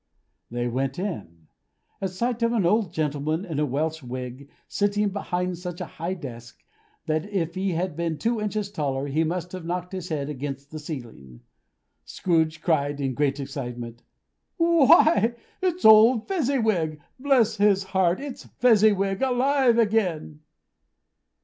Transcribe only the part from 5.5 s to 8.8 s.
such a high desk, that if he had been two inches